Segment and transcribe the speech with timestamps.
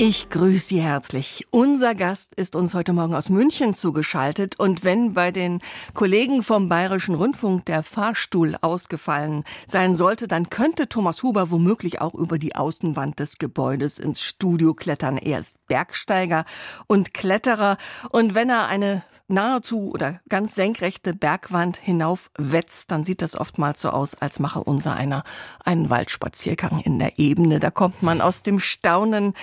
[0.00, 1.48] Ich grüße Sie herzlich.
[1.50, 4.56] Unser Gast ist uns heute Morgen aus München zugeschaltet.
[4.56, 5.58] Und wenn bei den
[5.92, 12.14] Kollegen vom Bayerischen Rundfunk der Fahrstuhl ausgefallen sein sollte, dann könnte Thomas Huber womöglich auch
[12.14, 15.18] über die Außenwand des Gebäudes ins Studio klettern.
[15.18, 16.44] Er ist Bergsteiger
[16.86, 17.76] und Kletterer.
[18.10, 23.90] Und wenn er eine nahezu oder ganz senkrechte Bergwand hinaufwetzt, dann sieht das oftmals so
[23.90, 25.22] aus, als mache unser einer
[25.64, 27.60] einen Waldspaziergang in der Ebene.
[27.60, 29.34] Da kommt man aus dem Staunen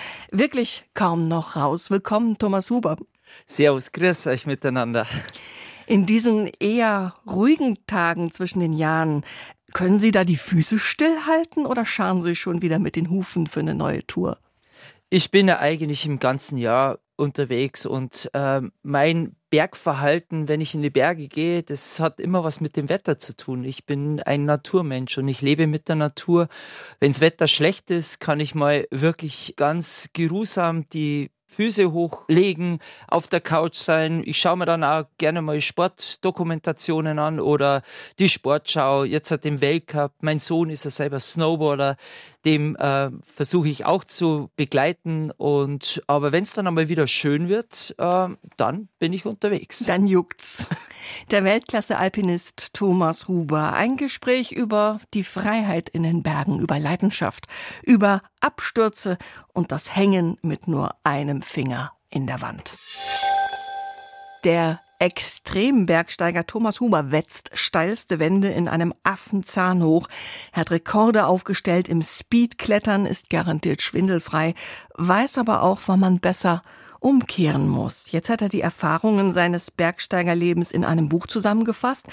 [0.46, 1.90] wirklich kaum noch raus.
[1.90, 2.96] Willkommen, Thomas Huber.
[3.46, 5.04] Servus, grüß euch miteinander.
[5.88, 9.24] In diesen eher ruhigen Tagen zwischen den Jahren,
[9.72, 13.58] können Sie da die Füße stillhalten oder scharen Sie schon wieder mit den Hufen für
[13.58, 14.38] eine neue Tour?
[15.10, 20.82] Ich bin ja eigentlich im ganzen Jahr unterwegs und äh, mein Bergverhalten, wenn ich in
[20.82, 23.64] die Berge gehe, das hat immer was mit dem Wetter zu tun.
[23.64, 26.48] Ich bin ein Naturmensch und ich lebe mit der Natur.
[27.00, 33.40] Wenns Wetter schlecht ist, kann ich mal wirklich ganz geruhsam die Füße hochlegen, auf der
[33.40, 34.22] Couch sein.
[34.24, 37.82] Ich schaue mir dann auch gerne mal Sportdokumentationen an oder
[38.18, 39.04] die Sportschau.
[39.04, 40.12] Jetzt hat den Weltcup.
[40.20, 41.96] Mein Sohn ist ja selber Snowboarder.
[42.44, 45.30] Dem äh, versuche ich auch zu begleiten.
[45.30, 49.80] Und aber wenn es dann einmal wieder schön wird, äh, dann bin ich unterwegs.
[49.86, 50.66] Dann juckt's.
[51.30, 53.72] Der Weltklasse-Alpinist Thomas Huber.
[53.72, 57.46] Ein Gespräch über die Freiheit in den Bergen, über Leidenschaft,
[57.82, 59.18] über Abstürze
[59.52, 62.76] und das Hängen mit nur einem Finger in der Wand.
[64.44, 70.08] Der Extrembergsteiger Thomas Huber wetzt steilste Wände in einem Affenzahn hoch.
[70.52, 74.54] Hat Rekorde aufgestellt im Speedklettern, ist garantiert schwindelfrei,
[74.94, 76.62] weiß aber auch, wann man besser
[77.00, 78.10] umkehren muss.
[78.12, 82.06] Jetzt hat er die Erfahrungen seines Bergsteigerlebens in einem Buch zusammengefasst.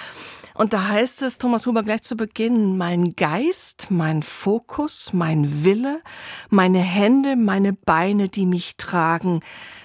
[0.53, 6.01] Und da heißt es, Thomas Huber, gleich zu Beginn, mein Geist, mein Fokus, mein Wille,
[6.49, 9.41] meine Hände, meine Beine, die mich tragen,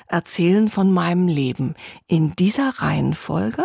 [0.08, 1.74] erzählen von meinem Leben.
[2.06, 3.64] In dieser Reihenfolge?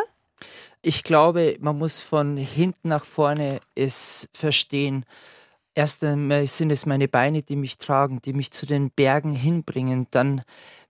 [0.81, 5.05] Ich glaube, man muss von hinten nach vorne es verstehen.
[5.75, 10.07] Erst einmal sind es meine Beine, die mich tragen, die mich zu den Bergen hinbringen.
[10.11, 10.41] Dann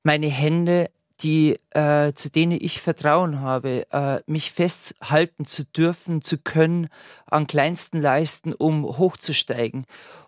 [0.04, 0.90] meine Hände,
[1.22, 6.90] die, äh, zu denen ich Vertrauen habe, äh, mich festhalten zu dürfen, zu können,
[7.26, 9.86] an kleinsten Leisten, um hochzusteigen.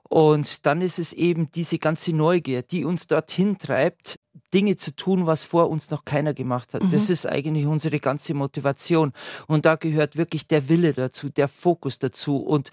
[0.08, 4.20] Und dann ist es eben diese ganze Neugier, die uns dorthin treibt,
[4.54, 6.84] Dinge zu tun, was vor uns noch keiner gemacht hat.
[6.84, 6.92] Mhm.
[6.92, 9.12] Das ist eigentlich unsere ganze Motivation.
[9.48, 12.70] Und da gehört wirklich der Wille dazu, der Fokus dazu und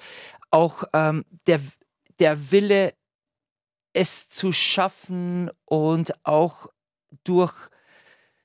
[0.50, 1.60] auch ähm, der,
[2.19, 2.94] der Wille,
[3.94, 6.69] es zu schaffen und auch
[7.25, 7.55] durch,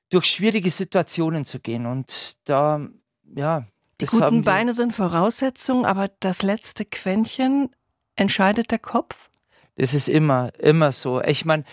[0.09, 1.85] durch schwierige Situationen zu gehen.
[1.85, 2.87] Und da,
[3.35, 3.63] ja.
[3.99, 7.69] Die guten Beine sind Voraussetzung, aber das letzte Quäntchen
[8.15, 9.29] entscheidet der Kopf?
[9.75, 11.21] Das ist immer, immer so.
[11.21, 11.63] Ich meine,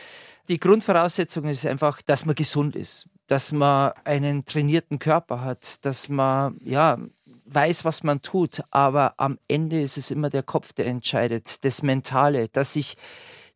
[0.48, 6.08] die Grundvoraussetzung ist einfach, dass man gesund ist, dass man einen trainierten Körper hat, dass
[6.08, 6.98] man, ja,
[7.46, 11.82] weiß, was man tut, aber am Ende ist es immer der Kopf, der entscheidet, das
[11.82, 12.96] Mentale, dass ich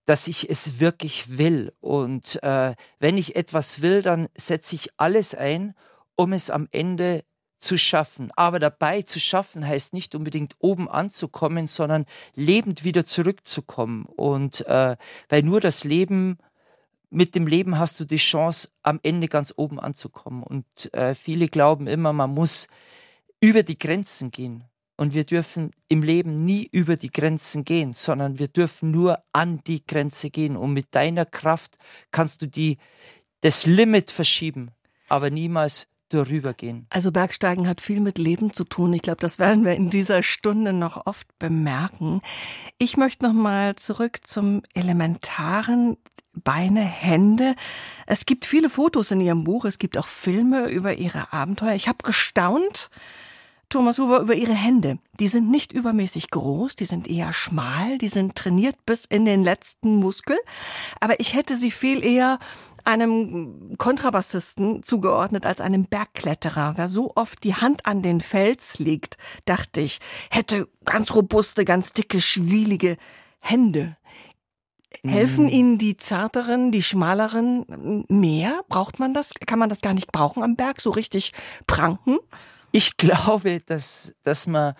[0.08, 1.70] dass ich es wirklich will.
[1.80, 5.74] Und äh, wenn ich etwas will, dann setze ich alles ein,
[6.16, 7.24] um es am Ende
[7.58, 8.30] zu schaffen.
[8.34, 14.06] Aber dabei zu schaffen heißt nicht unbedingt oben anzukommen, sondern lebend wieder zurückzukommen.
[14.06, 14.96] Und äh,
[15.28, 16.38] weil nur das Leben,
[17.10, 20.42] mit dem Leben hast du die Chance, am Ende ganz oben anzukommen.
[20.42, 20.64] Und
[20.94, 22.68] äh, viele glauben immer, man muss
[23.40, 24.64] über die Grenzen gehen.
[24.98, 29.60] Und wir dürfen im Leben nie über die Grenzen gehen, sondern wir dürfen nur an
[29.64, 30.56] die Grenze gehen.
[30.56, 31.78] Und mit deiner Kraft
[32.10, 32.78] kannst du die,
[33.40, 34.72] das Limit verschieben,
[35.08, 36.86] aber niemals darüber gehen.
[36.90, 38.92] Also Bergsteigen hat viel mit Leben zu tun.
[38.92, 42.20] Ich glaube, das werden wir in dieser Stunde noch oft bemerken.
[42.78, 45.96] Ich möchte noch mal zurück zum elementaren
[46.32, 47.54] Beine, Hände.
[48.06, 49.64] Es gibt viele Fotos in Ihrem Buch.
[49.64, 51.74] Es gibt auch Filme über Ihre Abenteuer.
[51.74, 52.90] Ich habe gestaunt,
[53.68, 54.98] Thomas Huber, über Ihre Hände.
[55.20, 59.44] Die sind nicht übermäßig groß, die sind eher schmal, die sind trainiert bis in den
[59.44, 60.38] letzten Muskel.
[61.00, 62.38] Aber ich hätte sie viel eher
[62.84, 66.74] einem Kontrabassisten zugeordnet als einem Bergkletterer.
[66.76, 69.98] Wer so oft die Hand an den Fels legt, dachte ich,
[70.30, 72.96] hätte ganz robuste, ganz dicke, schwielige
[73.40, 73.98] Hände.
[75.04, 75.48] Helfen mm.
[75.48, 78.62] Ihnen die zarteren, die schmaleren mehr?
[78.68, 79.34] Braucht man das?
[79.46, 80.80] Kann man das gar nicht brauchen am Berg?
[80.80, 81.32] So richtig
[81.66, 82.18] pranken?
[82.72, 84.74] Ich glaube, dass, dass man,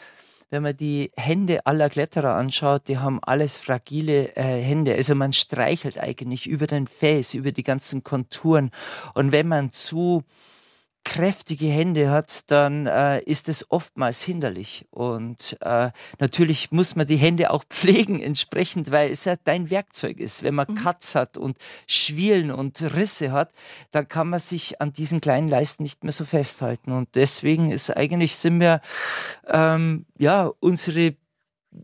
[0.51, 4.95] wenn man die Hände aller Kletterer anschaut, die haben alles fragile äh, Hände.
[4.95, 8.71] Also man streichelt eigentlich über den Fels, über die ganzen Konturen.
[9.15, 10.25] Und wenn man zu
[11.09, 14.87] kräftige Hände hat, dann äh, ist es oftmals hinderlich.
[14.91, 20.21] Und äh, natürlich muss man die Hände auch pflegen entsprechend, weil es ja dein Werkzeug
[20.21, 20.43] ist.
[20.43, 20.75] Wenn man mhm.
[20.75, 21.57] Cuts hat und
[21.87, 23.53] Schwielen und Risse hat,
[23.91, 26.93] dann kann man sich an diesen kleinen Leisten nicht mehr so festhalten.
[26.93, 28.83] Und deswegen ist eigentlich sind wir
[29.47, 31.17] ähm, ja unsere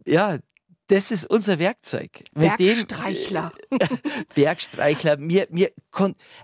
[0.06, 0.38] ja
[0.88, 2.24] das ist unser Werkzeug.
[2.34, 3.52] Bergstreichler.
[3.70, 3.98] Dem,
[4.34, 5.16] Bergstreichler.
[5.18, 5.72] Mir, mir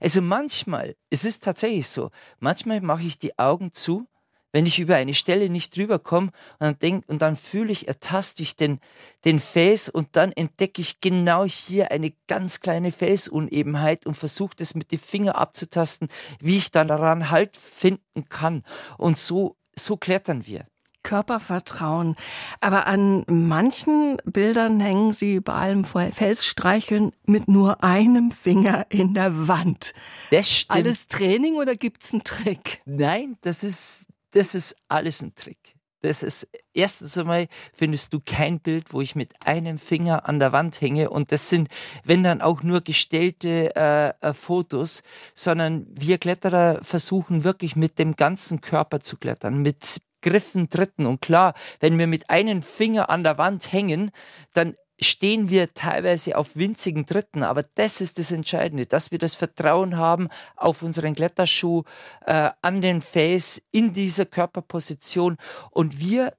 [0.01, 4.07] also manchmal, es ist tatsächlich so, manchmal mache ich die Augen zu,
[4.53, 7.87] wenn ich über eine Stelle nicht drüber komme und dann denk, und dann fühle ich,
[7.87, 8.81] ertaste ich den,
[9.25, 14.75] den Fels und dann entdecke ich genau hier eine ganz kleine Felsunebenheit und versuche das
[14.75, 16.09] mit den Finger abzutasten,
[16.41, 18.65] wie ich dann daran Halt finden kann.
[18.99, 20.67] Und so, so klettern wir.
[21.03, 22.17] Körpervertrauen.
[22.61, 29.49] Aber an manchen Bildern hängen sie bei allem Felsstreicheln mit nur einem Finger in der
[29.49, 29.95] Wand.
[30.31, 30.77] Das stimmt.
[30.79, 32.83] Alles Training oder gibt's einen Trick?
[32.85, 35.75] Nein, das ist, das ist alles ein Trick.
[36.03, 40.53] Das ist erstens einmal findest du kein Bild, wo ich mit einem Finger an der
[40.53, 41.69] Wand hänge und das sind,
[42.05, 45.03] wenn dann auch nur gestellte äh, äh, Fotos,
[45.35, 51.07] sondern wir Kletterer versuchen wirklich mit dem ganzen Körper zu klettern, mit Griffen tritten.
[51.07, 54.11] Und klar, wenn wir mit einem Finger an der Wand hängen,
[54.53, 59.35] dann stehen wir teilweise auf winzigen Tritten, aber das ist das Entscheidende, dass wir das
[59.35, 61.83] Vertrauen haben auf unseren Kletterschuh,
[62.27, 65.37] äh, an den Face, in dieser Körperposition.
[65.71, 66.35] Und wir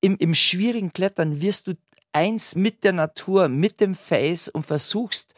[0.00, 1.74] im, im schwierigen Klettern wirst du
[2.12, 5.34] eins mit der Natur, mit dem Face und versuchst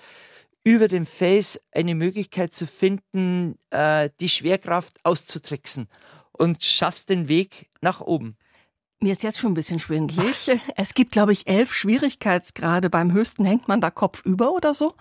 [0.64, 5.88] über den Face eine Möglichkeit zu finden, äh, die Schwerkraft auszutricksen
[6.42, 8.36] und schaffst den Weg nach oben.
[8.98, 10.50] Mir ist jetzt schon ein bisschen schwindlig.
[10.76, 12.90] Es gibt, glaube ich, elf Schwierigkeitsgrade.
[12.90, 14.94] Beim höchsten hängt man da Kopf über oder so?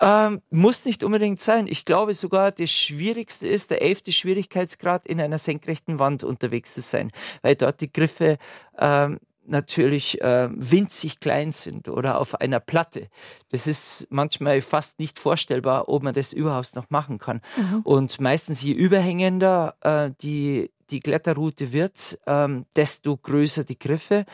[0.00, 1.68] Ähm, muss nicht unbedingt sein.
[1.68, 6.80] Ich glaube sogar, das Schwierigste ist, der elfte Schwierigkeitsgrad in einer senkrechten Wand unterwegs zu
[6.80, 7.12] sein,
[7.42, 8.38] weil dort die Griffe
[8.76, 13.08] ähm, natürlich äh, winzig klein sind oder auf einer Platte.
[13.50, 17.40] Das ist manchmal fast nicht vorstellbar, ob man das überhaupt noch machen kann.
[17.56, 17.80] Mhm.
[17.82, 24.24] Und meistens je überhängender äh, die, die Kletterroute wird, ähm, desto größer die Griffe.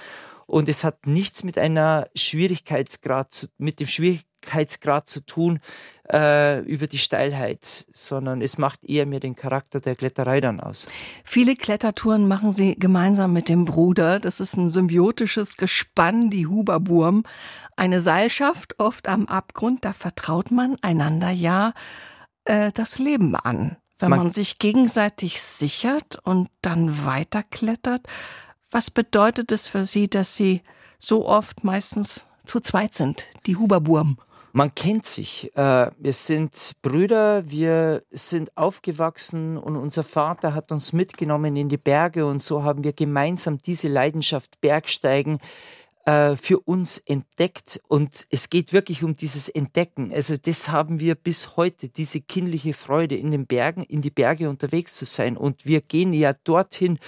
[0.46, 5.60] Und es hat nichts mit einer Schwierigkeitsgrad, zu, mit dem Schwierigkeitsgrad zu tun
[6.10, 10.86] äh, über die Steilheit, sondern es macht eher mir den Charakter der Kletterei dann aus.
[11.22, 14.20] Viele Klettertouren machen Sie gemeinsam mit dem Bruder.
[14.20, 17.24] Das ist ein symbiotisches Gespann, die Huberburm.
[17.76, 21.74] Eine Seilschaft, oft am Abgrund, da vertraut man einander ja
[22.44, 23.76] äh, das Leben an.
[23.98, 28.02] Wenn man, man sich gegenseitig sichert und dann weiterklettert,
[28.70, 30.62] was bedeutet es für Sie, dass Sie
[30.98, 34.18] so oft meistens zu zweit sind, die Huberburm?
[34.52, 35.54] Man kennt sich.
[35.56, 41.76] Äh, wir sind Brüder, wir sind aufgewachsen und unser Vater hat uns mitgenommen in die
[41.76, 45.38] Berge und so haben wir gemeinsam diese Leidenschaft Bergsteigen
[46.08, 50.10] äh, für uns entdeckt und es geht wirklich um dieses Entdecken.
[50.10, 54.49] Also das haben wir bis heute, diese kindliche Freude in den Bergen, in die Berge
[54.49, 56.99] unterwegs zu sein und wir gehen ja dorthin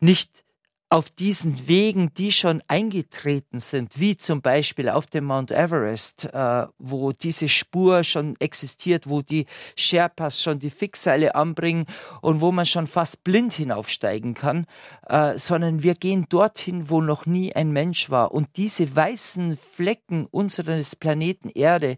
[0.00, 0.44] nicht
[0.88, 6.66] auf diesen Wegen, die schon eingetreten sind, wie zum Beispiel auf dem Mount Everest, äh,
[6.78, 9.46] wo diese Spur schon existiert, wo die
[9.76, 11.86] Sherpas schon die Fixseile anbringen
[12.20, 14.66] und wo man schon fast blind hinaufsteigen kann,
[15.08, 18.32] äh, sondern wir gehen dorthin, wo noch nie ein Mensch war.
[18.32, 21.96] Und diese weißen Flecken unseres Planeten Erde,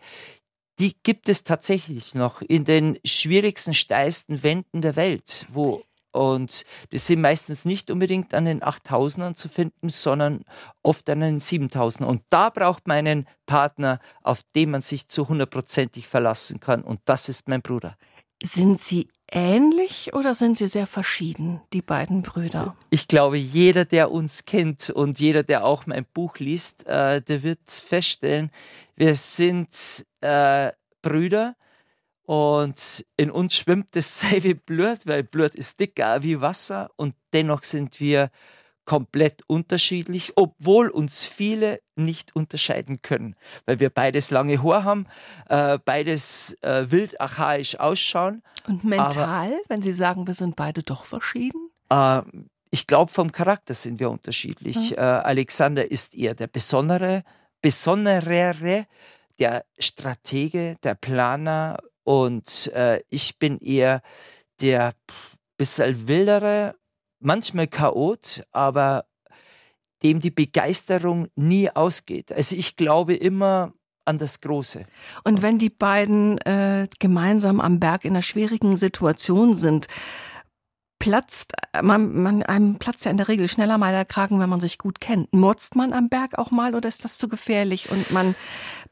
[0.79, 5.83] die gibt es tatsächlich noch in den schwierigsten, steilsten Wänden der Welt, wo
[6.19, 10.45] und das sind meistens nicht unbedingt an den 8000ern zu finden, sondern
[10.83, 12.07] oft an den 7000ern.
[12.07, 16.83] Und da braucht man einen Partner, auf den man sich zu hundertprozentig verlassen kann.
[16.83, 17.97] Und das ist mein Bruder.
[18.43, 22.75] Sind Sie ähnlich oder sind Sie sehr verschieden, die beiden Brüder?
[22.91, 27.45] Ich glaube, jeder, der uns kennt und jeder, der auch mein Buch liest, äh, der
[27.45, 28.51] wird feststellen,
[28.97, 31.55] wir sind äh, Brüder,
[32.29, 37.15] und in uns schwimmt das sei wie Blut, weil Blut ist dicker wie Wasser und
[37.33, 38.31] dennoch sind wir
[38.85, 45.07] komplett unterschiedlich, obwohl uns viele nicht unterscheiden können, weil wir beides lange Haar haben,
[45.49, 48.43] äh, beides äh, wild archaisch ausschauen.
[48.67, 51.71] Und mental, aber, wenn Sie sagen, wir sind beide doch verschieden?
[51.89, 52.21] Äh,
[52.71, 54.91] ich glaube, vom Charakter sind wir unterschiedlich.
[54.91, 54.99] Mhm.
[54.99, 57.25] Alexander ist eher der besondere,
[57.63, 58.87] besonderere,
[59.39, 61.79] der Stratege, der Planer,
[62.09, 64.01] und äh, ich bin eher
[64.63, 64.95] der
[65.59, 66.75] bisschen wildere,
[67.21, 69.05] manchmal Chaot, aber
[70.03, 72.33] dem die Begeisterung nie ausgeht.
[72.33, 73.75] Also ich glaube immer
[74.07, 74.87] an das Große.
[75.25, 79.87] Und wenn die beiden äh, gemeinsam am Berg in einer schwierigen Situation sind,
[80.99, 84.61] platzt, man, man, einem platzt ja in der Regel schneller mal der Kragen, wenn man
[84.61, 85.33] sich gut kennt.
[85.35, 88.35] Murzt man am Berg auch mal oder ist das zu gefährlich und man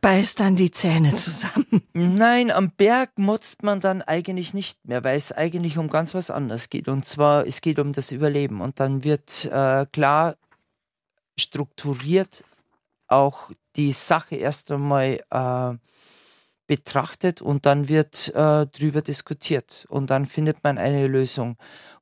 [0.01, 1.83] beißt dann die Zähne zusammen?
[1.93, 6.31] Nein, am Berg motzt man dann eigentlich nicht mehr, weil es eigentlich um ganz was
[6.31, 6.89] anderes geht.
[6.89, 8.61] Und zwar, es geht um das Überleben.
[8.61, 10.37] Und dann wird äh, klar
[11.39, 12.45] strukturiert
[13.09, 15.75] auch die Sache erst einmal äh,
[16.67, 21.57] betrachtet und dann wird äh, drüber diskutiert und dann findet man eine Lösung.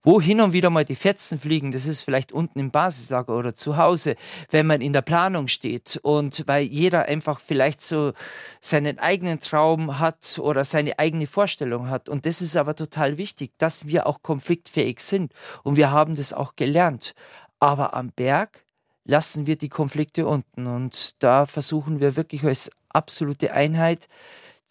[0.06, 3.54] Wo hin und wieder mal die Fetzen fliegen, das ist vielleicht unten im Basislager oder
[3.54, 4.16] zu Hause,
[4.50, 8.12] wenn man in der Planung steht und weil jeder einfach vielleicht so
[8.60, 12.10] seinen eigenen Traum hat oder seine eigene Vorstellung hat.
[12.10, 16.34] Und das ist aber total wichtig, dass wir auch konfliktfähig sind und wir haben das
[16.34, 17.14] auch gelernt.
[17.58, 18.62] Aber am Berg
[19.04, 24.08] lassen wir die Konflikte unten und da versuchen wir wirklich als absolute Einheit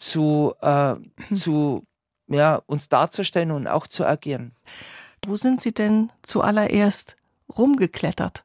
[0.04, 0.96] zu, äh,
[1.34, 1.84] zu
[2.28, 4.54] ja, uns darzustellen und auch zu agieren.
[5.26, 7.16] Wo sind Sie denn zuallererst
[7.58, 8.44] rumgeklettert?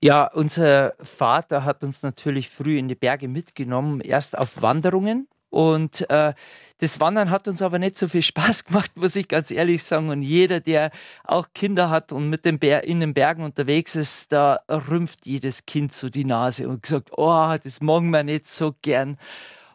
[0.00, 5.28] Ja, unser Vater hat uns natürlich früh in die Berge mitgenommen, erst auf Wanderungen.
[5.50, 6.34] Und äh,
[6.78, 10.10] das Wandern hat uns aber nicht so viel Spaß gemacht, muss ich ganz ehrlich sagen.
[10.10, 10.90] Und jeder, der
[11.24, 15.64] auch Kinder hat und mit dem Bär in den Bergen unterwegs ist, da rümpft jedes
[15.64, 19.18] Kind so die Nase und sagt, oh, das morgen wir nicht so gern.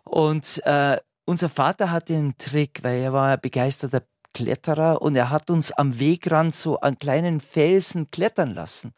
[0.03, 5.29] Und äh, unser Vater hatte einen Trick, weil er war ein begeisterter Kletterer und er
[5.29, 8.93] hat uns am Wegrand so an kleinen Felsen klettern lassen.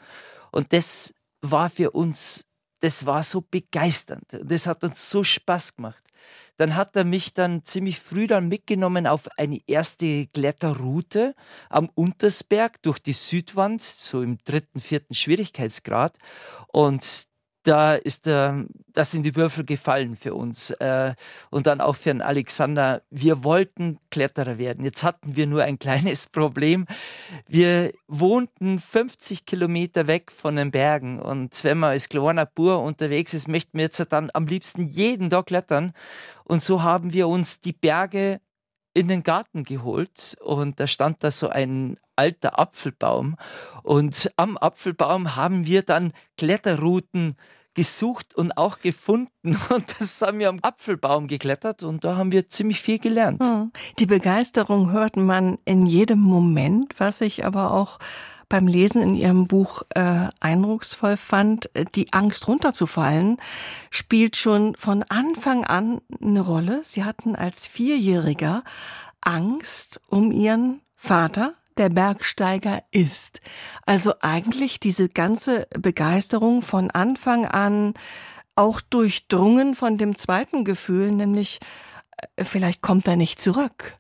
[0.52, 2.46] Und das war für uns,
[2.80, 4.24] das war so begeisternd.
[4.44, 6.04] Das hat uns so Spaß gemacht.
[6.58, 11.36] Dann hat er mich dann ziemlich früh dann mitgenommen auf eine erste Kletterroute
[11.70, 16.18] am Untersberg durch die Südwand, so im dritten, vierten Schwierigkeitsgrad.
[16.68, 17.28] Und
[17.68, 21.14] da ist der, das sind die Würfel gefallen für uns äh,
[21.50, 23.02] und dann auch für den Alexander.
[23.10, 24.86] Wir wollten Kletterer werden.
[24.86, 26.86] Jetzt hatten wir nur ein kleines Problem.
[27.48, 33.34] Wir wohnten 50 Kilometer weg von den Bergen und wenn man als kleiner Bur unterwegs
[33.34, 35.94] ist, möchten wir jetzt dann am liebsten jeden Tag klettern.
[36.44, 38.40] Und so haben wir uns die Berge
[38.94, 43.36] in den Garten geholt und da stand da so ein alter Apfelbaum
[43.84, 47.36] und am Apfelbaum haben wir dann Kletterrouten
[47.76, 49.30] gesucht und auch gefunden.
[49.70, 53.44] Und das haben wir am Apfelbaum geklettert und da haben wir ziemlich viel gelernt.
[53.44, 53.72] Hm.
[54.00, 58.00] Die Begeisterung hört man in jedem Moment, was ich aber auch
[58.48, 61.70] beim Lesen in Ihrem Buch äh, eindrucksvoll fand.
[61.96, 63.38] Die Angst runterzufallen
[63.90, 66.82] spielt schon von Anfang an eine Rolle.
[66.84, 68.64] Sie hatten als Vierjähriger
[69.22, 73.42] Angst um Ihren Vater, der Bergsteiger ist.
[73.86, 77.94] Also eigentlich diese ganze Begeisterung von Anfang an
[78.56, 81.60] auch durchdrungen von dem zweiten Gefühl, nämlich
[82.36, 83.94] äh, vielleicht kommt er nicht zurück.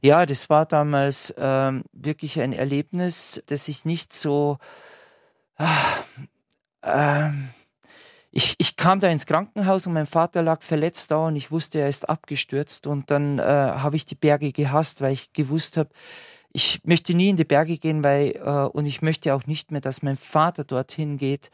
[0.00, 4.58] Ja, das war damals ähm, wirklich ein Erlebnis, das ich nicht so.
[6.84, 7.28] Äh,
[8.34, 11.80] ich, ich kam da ins Krankenhaus und mein Vater lag verletzt da und ich wusste,
[11.80, 12.86] er ist abgestürzt.
[12.86, 15.90] Und dann äh, habe ich die Berge gehasst, weil ich gewusst habe,
[16.52, 19.80] ich möchte nie in die Berge gehen, weil, äh, und ich möchte auch nicht mehr,
[19.80, 21.50] dass mein Vater dorthin geht,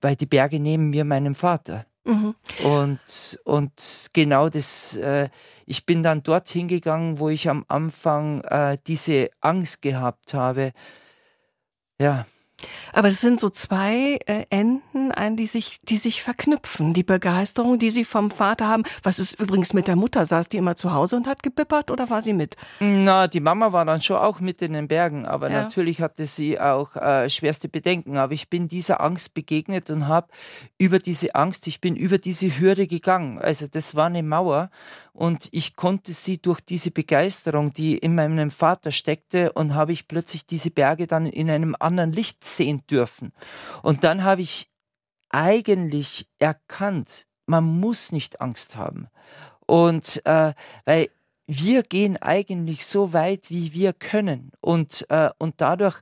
[0.00, 1.86] weil die Berge nehmen mir meinen Vater.
[2.04, 2.34] Mhm.
[2.62, 5.28] Und, und genau das, äh,
[5.64, 10.72] ich bin dann dorthin gegangen, wo ich am Anfang äh, diese Angst gehabt habe.
[11.98, 12.26] Ja,
[12.92, 16.94] aber das sind so zwei äh, Enden, an die sich, die sich verknüpfen.
[16.94, 18.84] Die Begeisterung, die Sie vom Vater haben.
[19.02, 20.24] Was ist übrigens mit der Mutter?
[20.24, 22.56] Saß die immer zu Hause und hat gebippert oder war sie mit?
[22.80, 25.62] Na, die Mama war dann schon auch mit in den Bergen, aber ja.
[25.62, 28.16] natürlich hatte sie auch äh, schwerste Bedenken.
[28.16, 30.28] Aber ich bin dieser Angst begegnet und habe
[30.78, 33.38] über diese Angst, ich bin über diese Hürde gegangen.
[33.38, 34.70] Also das war eine Mauer
[35.16, 40.08] und ich konnte sie durch diese Begeisterung, die in meinem Vater steckte, und habe ich
[40.08, 43.32] plötzlich diese Berge dann in einem anderen Licht sehen dürfen.
[43.82, 44.70] Und dann habe ich
[45.30, 49.08] eigentlich erkannt, man muss nicht Angst haben.
[49.66, 50.52] Und äh,
[50.84, 51.08] weil
[51.46, 54.52] wir gehen eigentlich so weit, wie wir können.
[54.60, 55.98] Und, äh, und dadurch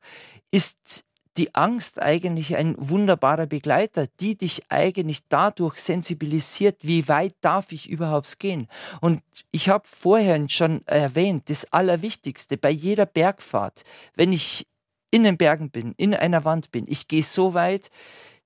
[0.51, 1.05] ist
[1.37, 7.89] die Angst eigentlich ein wunderbarer Begleiter, die dich eigentlich dadurch sensibilisiert, wie weit darf ich
[7.89, 8.69] überhaupt gehen.
[9.01, 13.83] Und ich habe vorher schon erwähnt, das Allerwichtigste bei jeder Bergfahrt,
[14.15, 14.67] wenn ich
[15.11, 17.91] in den Bergen bin, in einer Wand bin, ich gehe so weit,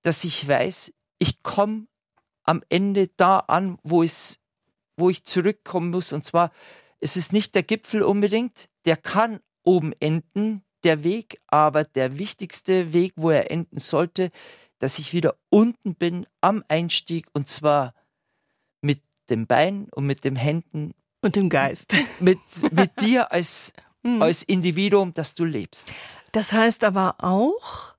[0.02, 1.86] dass ich weiß, ich komme
[2.44, 4.40] am Ende da an, wo es,
[4.96, 6.12] wo ich zurückkommen muss.
[6.12, 6.50] Und zwar,
[7.00, 12.92] es ist nicht der Gipfel unbedingt, der kann oben enden, der Weg, aber der wichtigste
[12.92, 14.30] Weg, wo er enden sollte,
[14.78, 17.94] dass ich wieder unten bin am Einstieg und zwar
[18.80, 21.94] mit dem Bein und mit den Händen und dem Geist.
[22.20, 22.38] Mit,
[22.70, 24.22] mit dir als mhm.
[24.22, 25.90] als Individuum, dass du lebst.
[26.32, 27.94] Das heißt aber auch,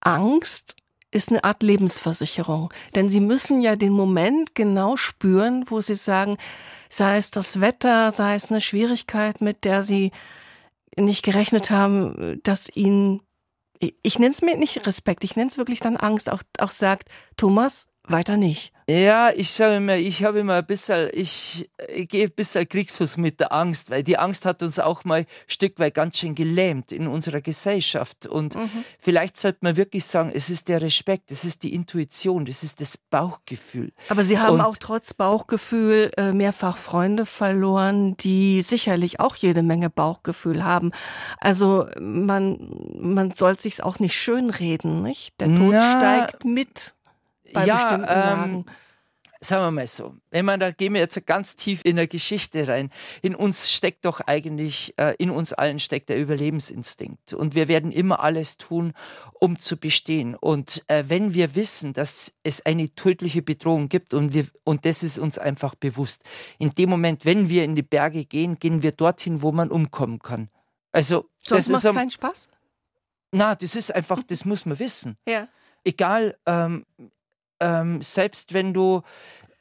[0.00, 0.76] Angst
[1.10, 2.72] ist eine Art Lebensversicherung.
[2.94, 6.36] Denn Sie müssen ja den Moment genau spüren, wo Sie sagen,
[6.88, 10.10] sei es das Wetter, sei es eine Schwierigkeit, mit der Sie
[10.96, 13.20] nicht gerechnet haben, dass Ihnen,
[13.78, 17.08] ich nenne es mir nicht Respekt, ich nenne es wirklich dann Angst, auch, auch sagt,
[17.36, 18.72] Thomas, weiter nicht.
[18.86, 23.16] Ja, ich sage immer, ich habe immer ein bisschen, ich, ich gehe ein bisschen Kriegsfuß
[23.16, 26.34] mit der Angst, weil die Angst hat uns auch mal ein Stück weit ganz schön
[26.34, 28.26] gelähmt in unserer Gesellschaft.
[28.26, 28.84] Und mhm.
[28.98, 32.82] vielleicht sollte man wirklich sagen, es ist der Respekt, es ist die Intuition, es ist
[32.82, 33.90] das Bauchgefühl.
[34.10, 39.62] Aber Sie haben Und auch trotz Bauchgefühl äh, mehrfach Freunde verloren, die sicherlich auch jede
[39.62, 40.92] Menge Bauchgefühl haben.
[41.40, 42.58] Also man,
[42.98, 45.40] man soll sich's auch nicht schönreden, nicht?
[45.40, 46.94] Der Tod Na, steigt mit
[47.52, 48.64] bei ja, bestimmten ähm, Lagen?
[49.44, 52.66] sagen wir mal so, wenn man da gehen wir jetzt ganz tief in der Geschichte
[52.66, 52.90] rein.
[53.22, 57.34] In uns steckt doch eigentlich, äh, in uns allen steckt der Überlebensinstinkt.
[57.34, 58.92] Und wir werden immer alles tun,
[59.34, 60.34] um zu bestehen.
[60.34, 65.02] Und äh, wenn wir wissen, dass es eine tödliche Bedrohung gibt und wir, und das
[65.02, 66.24] ist uns einfach bewusst.
[66.58, 70.18] In dem Moment, wenn wir in die Berge gehen, gehen wir dorthin, wo man umkommen
[70.18, 70.48] kann.
[70.92, 72.48] Also, Sonst das macht keinen Spaß?
[73.32, 75.18] Na, das ist einfach, das muss man wissen.
[75.26, 75.48] Ja.
[75.82, 76.86] Egal, ähm,
[77.64, 79.02] ähm, selbst wenn du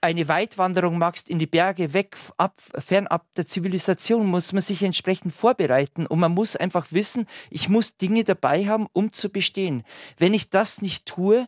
[0.01, 5.33] eine Weitwanderung machst in die Berge, weg, ab, fernab der Zivilisation, muss man sich entsprechend
[5.33, 6.05] vorbereiten.
[6.05, 9.83] Und man muss einfach wissen, ich muss Dinge dabei haben, um zu bestehen.
[10.17, 11.47] Wenn ich das nicht tue,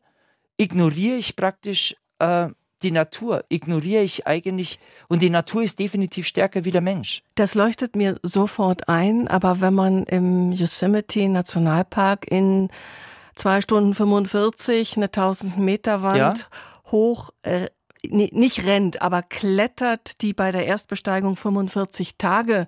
[0.55, 2.47] ignoriere ich praktisch äh,
[2.81, 7.23] die Natur, ignoriere ich eigentlich, und die Natur ist definitiv stärker wie der Mensch.
[7.35, 12.69] Das leuchtet mir sofort ein, aber wenn man im Yosemite Nationalpark in
[13.35, 16.35] zwei Stunden 45, eine 1000 Meter Wand ja.
[16.91, 17.67] hoch, äh,
[18.03, 22.67] nicht rennt, aber klettert, die bei der Erstbesteigung 45 Tage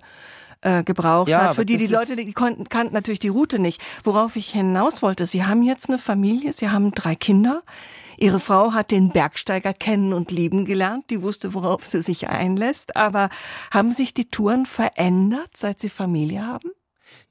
[0.60, 1.54] äh, gebraucht ja, hat.
[1.54, 3.80] Für die die Leute, die konnten, kannten natürlich die Route nicht.
[4.02, 7.62] Worauf ich hinaus wollte, Sie haben jetzt eine Familie, Sie haben drei Kinder.
[8.16, 12.96] Ihre Frau hat den Bergsteiger kennen und lieben gelernt, die wusste, worauf sie sich einlässt.
[12.96, 13.30] Aber
[13.70, 16.72] haben sich die Touren verändert, seit Sie Familie haben?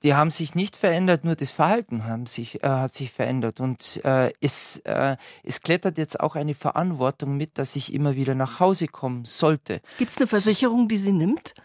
[0.03, 3.59] Die haben sich nicht verändert, nur das Verhalten haben sich, äh, hat sich verändert.
[3.59, 8.35] Und äh, es, äh, es klettert jetzt auch eine Verantwortung mit, dass ich immer wieder
[8.35, 9.81] nach Hause kommen sollte.
[9.97, 11.55] Gibt es eine Versicherung, die sie nimmt?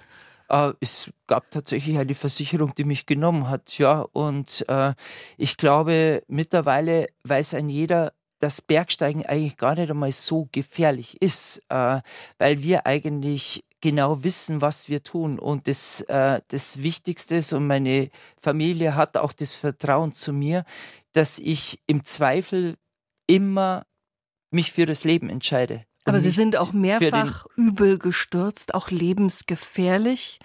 [0.48, 4.06] Äh, es gab tatsächlich eine Versicherung, die mich genommen hat, ja.
[4.12, 4.94] Und äh,
[5.36, 11.62] ich glaube, mittlerweile weiß ein jeder, dass Bergsteigen eigentlich gar nicht einmal so gefährlich ist,
[11.68, 12.00] äh,
[12.38, 15.38] weil wir eigentlich genau wissen, was wir tun.
[15.38, 18.08] Und das, äh, das Wichtigste ist, und meine
[18.40, 20.64] Familie hat auch das Vertrauen zu mir,
[21.12, 22.76] dass ich im Zweifel
[23.26, 23.84] immer
[24.50, 25.84] mich für das Leben entscheide.
[26.04, 30.40] Aber Sie sind auch mehrfach übel gestürzt, auch lebensgefährlich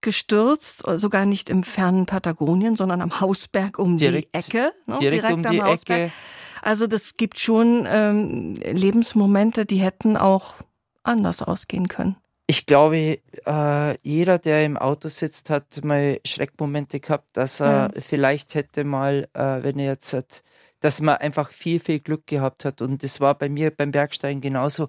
[0.00, 4.72] gestürzt, sogar nicht im fernen Patagonien, sondern am Hausberg um direkt, die Ecke.
[4.86, 4.96] Ne?
[5.00, 5.98] Direkt, direkt, um die Hausberg.
[5.98, 6.12] Ecke.
[6.60, 10.54] Also das gibt schon ähm, Lebensmomente, die hätten auch
[11.02, 12.16] anders ausgehen können.
[12.46, 18.02] Ich glaube, äh, jeder, der im Auto sitzt, hat mal Schreckmomente gehabt, dass er mhm.
[18.02, 20.42] vielleicht hätte mal, äh, wenn er jetzt hat,
[20.80, 22.82] dass man einfach viel, viel Glück gehabt hat.
[22.82, 24.88] Und das war bei mir beim Bergsteigen genauso.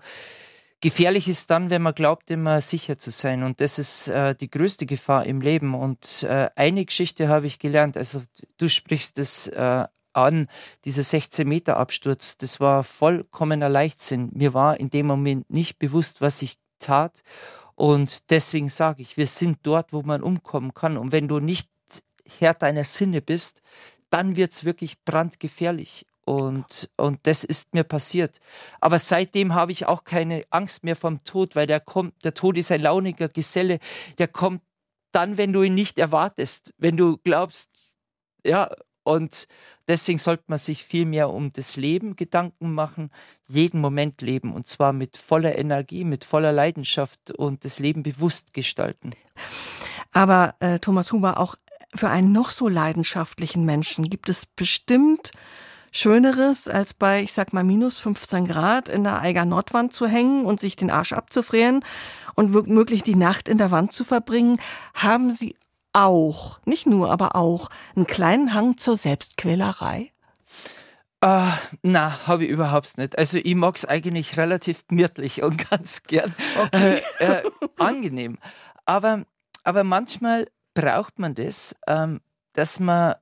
[0.81, 3.43] Gefährlich ist dann, wenn man glaubt, immer sicher zu sein.
[3.43, 5.75] Und das ist äh, die größte Gefahr im Leben.
[5.75, 7.95] Und äh, eine Geschichte habe ich gelernt.
[7.95, 8.23] Also
[8.57, 10.47] du sprichst das äh, an,
[10.83, 12.37] dieser 16 Meter Absturz.
[12.37, 14.29] Das war vollkommener Leichtsinn.
[14.33, 17.23] Mir war in dem Moment nicht bewusst, was ich tat.
[17.75, 20.97] Und deswegen sage ich, wir sind dort, wo man umkommen kann.
[20.97, 21.69] Und wenn du nicht
[22.39, 23.61] Herr deiner Sinne bist,
[24.09, 26.05] dann wird es wirklich brandgefährlich.
[26.25, 28.39] Und, und das ist mir passiert.
[28.79, 32.57] Aber seitdem habe ich auch keine Angst mehr vom Tod, weil der kommt, der Tod
[32.57, 33.79] ist ein launiger Geselle,
[34.19, 34.61] der kommt
[35.11, 37.69] dann, wenn du ihn nicht erwartest, wenn du glaubst,
[38.45, 38.69] ja,
[39.03, 39.47] und
[39.87, 43.09] deswegen sollte man sich viel mehr um das Leben Gedanken machen,
[43.47, 48.53] jeden Moment leben und zwar mit voller Energie, mit voller Leidenschaft und das Leben bewusst
[48.53, 49.11] gestalten.
[50.11, 51.55] Aber äh, Thomas Huber, auch
[51.95, 55.31] für einen noch so leidenschaftlichen Menschen gibt es bestimmt
[55.95, 60.43] Schöneres, als bei, ich sag mal, minus 15 Grad in der Eiger Nordwand zu hängen
[60.43, 61.85] und sich den Arsch abzufrieren
[62.33, 64.59] und womöglich die Nacht in der Wand zu verbringen.
[64.95, 65.55] Haben Sie
[65.93, 70.11] auch, nicht nur, aber auch, einen kleinen Hang zur Selbstquälerei?
[71.23, 71.47] Uh,
[71.83, 73.17] na, habe ich überhaupt nicht.
[73.17, 77.01] Also ich mag es eigentlich relativ gemütlich und ganz gern okay.
[77.19, 77.43] äh, äh,
[77.77, 78.37] angenehm.
[78.85, 79.23] Aber,
[79.63, 82.19] aber manchmal braucht man das, ähm,
[82.51, 83.15] dass man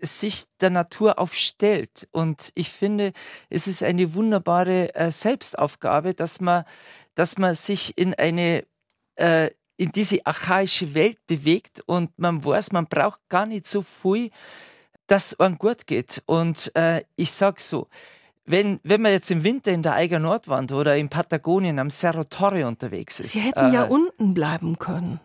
[0.00, 2.08] sich der Natur aufstellt.
[2.10, 3.12] Und ich finde,
[3.50, 6.64] es ist eine wunderbare äh, Selbstaufgabe, dass man,
[7.14, 8.64] dass man sich in eine
[9.16, 14.30] äh, in diese archaische Welt bewegt und man weiß, man braucht gar nicht so viel,
[15.06, 16.22] dass man gut geht.
[16.26, 17.88] Und äh, ich sag so,
[18.46, 22.24] wenn, wenn man jetzt im Winter in der Eiger Nordwand oder in Patagonien am Cerro
[22.24, 23.32] Torre unterwegs ist.
[23.32, 25.20] Sie hätten äh, ja unten bleiben können.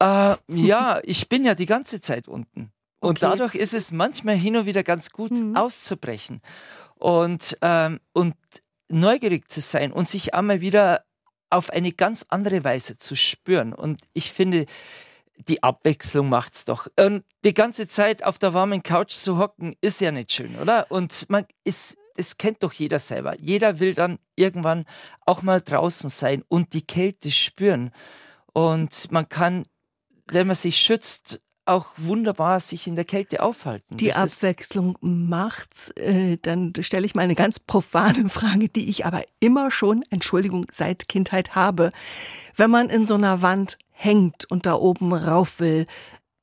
[0.00, 2.72] Äh, ja, ich bin ja die ganze Zeit unten.
[3.00, 3.36] Und okay.
[3.36, 5.56] dadurch ist es manchmal hin und wieder ganz gut mhm.
[5.56, 6.40] auszubrechen
[6.96, 8.34] und, ähm, und
[8.88, 11.04] neugierig zu sein und sich einmal wieder
[11.54, 13.72] auf eine ganz andere Weise zu spüren.
[13.72, 14.66] Und ich finde,
[15.36, 16.88] die Abwechslung macht's doch.
[16.98, 20.90] Und die ganze Zeit auf der warmen Couch zu hocken, ist ja nicht schön, oder?
[20.90, 23.36] Und man ist, das kennt doch jeder selber.
[23.38, 24.84] Jeder will dann irgendwann
[25.26, 27.90] auch mal draußen sein und die Kälte spüren.
[28.52, 29.64] Und man kann,
[30.26, 33.96] wenn man sich schützt, auch wunderbar sich in der Kälte aufhalten.
[33.96, 35.90] Die das Abwechslung macht's.
[35.90, 40.66] Äh, dann stelle ich mal eine ganz profane Frage, die ich aber immer schon, Entschuldigung,
[40.70, 41.90] seit Kindheit habe.
[42.56, 45.86] Wenn man in so einer Wand hängt und da oben rauf will,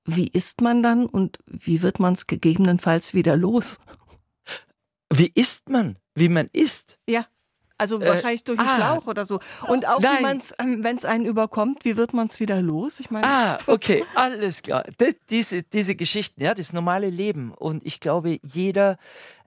[0.06, 3.80] wie isst man dann und wie wird man es gegebenenfalls wieder los?
[5.14, 5.98] Wie isst man?
[6.16, 6.98] Wie man isst?
[7.08, 7.26] Ja.
[7.82, 9.40] Also äh, wahrscheinlich durch den ah, Schlauch oder so.
[9.68, 13.00] Und auch, ähm, wenn es einen überkommt, wie wird man es wieder los?
[13.00, 13.26] Ich meine.
[13.26, 14.84] Ah, okay, alles klar.
[15.00, 17.52] Das, diese, diese Geschichten, ja, das normale Leben.
[17.52, 18.98] Und ich glaube, jeder,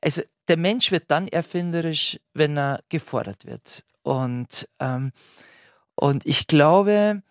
[0.01, 3.85] also der Mensch wird dann erfinderisch, wenn er gefordert wird.
[4.03, 5.12] Und, ähm,
[5.94, 7.23] und ich glaube,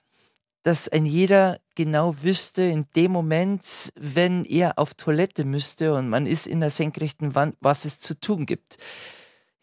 [0.64, 6.28] dass ein jeder genau wüsste, in dem Moment, wenn er auf Toilette müsste und man
[6.28, 8.78] ist in der senkrechten Wand, was es zu tun gibt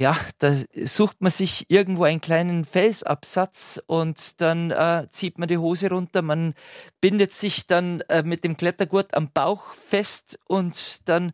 [0.00, 5.58] ja, da sucht man sich irgendwo einen kleinen Felsabsatz und dann äh, zieht man die
[5.58, 6.54] Hose runter, man
[7.02, 11.32] bindet sich dann äh, mit dem Klettergurt am Bauch fest und dann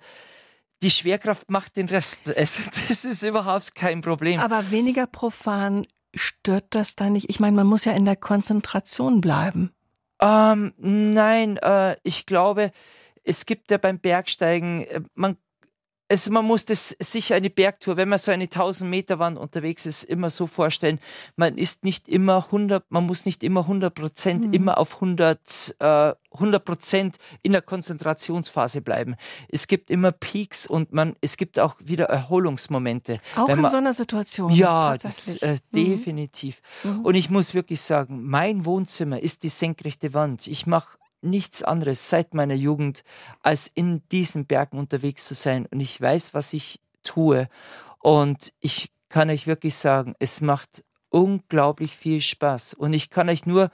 [0.82, 2.22] die Schwerkraft macht den Rest.
[2.36, 4.40] Also das ist überhaupt kein Problem.
[4.40, 7.30] Aber weniger profan stört das da nicht?
[7.30, 9.70] Ich meine, man muss ja in der Konzentration bleiben.
[10.20, 12.72] Ähm, nein, äh, ich glaube,
[13.22, 15.36] es gibt ja beim Bergsteigen, äh, man
[16.08, 19.86] also man muss das sich eine Bergtour, wenn man so eine 1000 Meter Wand unterwegs
[19.86, 21.00] ist, immer so vorstellen.
[21.36, 24.52] Man ist nicht immer 100, man muss nicht immer 100 Prozent, mhm.
[24.52, 29.16] immer auf 100, äh, 100 Prozent in der Konzentrationsphase bleiben.
[29.48, 33.18] Es gibt immer Peaks und man, es gibt auch wieder Erholungsmomente.
[33.34, 34.52] Auch man, in so einer Situation.
[34.52, 35.84] Ja, das, äh, mhm.
[35.84, 36.60] definitiv.
[36.84, 37.00] Mhm.
[37.00, 40.46] Und ich muss wirklich sagen, mein Wohnzimmer ist die senkrechte Wand.
[40.46, 43.04] Ich mache nichts anderes seit meiner Jugend,
[43.42, 45.66] als in diesen Bergen unterwegs zu sein.
[45.70, 47.48] Und ich weiß, was ich tue.
[48.00, 52.74] Und ich kann euch wirklich sagen, es macht unglaublich viel Spaß.
[52.74, 53.70] Und ich kann euch nur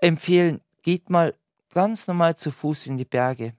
[0.00, 1.34] empfehlen, geht mal
[1.72, 3.54] ganz normal zu Fuß in die Berge.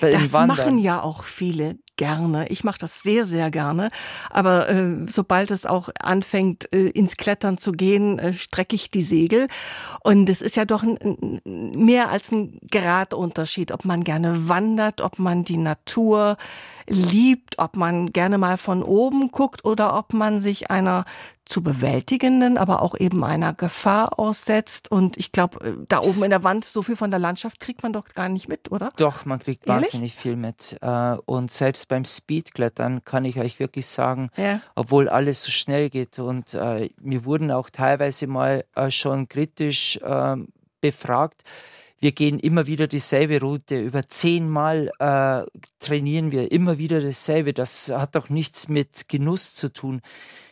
[0.00, 2.48] Das machen ja auch viele gerne.
[2.48, 3.90] Ich mache das sehr, sehr gerne.
[4.30, 9.02] Aber äh, sobald es auch anfängt, äh, ins Klettern zu gehen, äh, strecke ich die
[9.02, 9.48] Segel.
[10.02, 15.18] Und es ist ja doch ein, mehr als ein Gradunterschied, ob man gerne wandert, ob
[15.18, 16.36] man die Natur
[16.86, 21.04] liebt, ob man gerne mal von oben guckt oder ob man sich einer
[21.44, 24.90] zu bewältigenden, aber auch eben einer Gefahr aussetzt.
[24.90, 27.82] Und ich glaube, äh, da oben in der Wand, so viel von der Landschaft kriegt
[27.82, 28.92] man doch gar nicht mit, oder?
[28.96, 29.84] Doch, man kriegt Ehrlich?
[29.84, 30.78] wahnsinnig viel mit.
[30.80, 34.60] Äh, und selbst beim Speedklettern kann ich euch wirklich sagen, ja.
[34.74, 40.48] obwohl alles so schnell geht und äh, mir wurden auch teilweise mal schon kritisch ähm,
[40.80, 41.42] befragt,
[42.04, 43.80] wir gehen immer wieder dieselbe Route.
[43.80, 45.44] Über zehnmal äh,
[45.78, 47.54] trainieren wir immer wieder dasselbe.
[47.54, 50.02] Das hat doch nichts mit Genuss zu tun.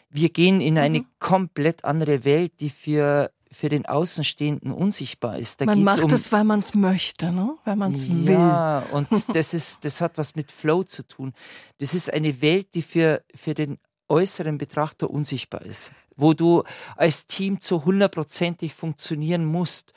[0.08, 1.06] Wir gehen in eine mhm.
[1.18, 5.60] komplett andere Welt, die für für den Außenstehenden unsichtbar ist.
[5.60, 7.56] Da man macht um, es, weil man es möchte, ne?
[7.64, 8.34] weil man es will.
[8.34, 11.34] Ja, und das, ist, das hat was mit Flow zu tun.
[11.78, 16.64] Das ist eine Welt, die für, für den äußeren Betrachter unsichtbar ist, wo du
[16.96, 19.92] als Team zu hundertprozentig funktionieren musst.